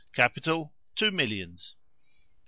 [0.13, 1.75] Capital, two millions.
[1.79, 1.79] 85.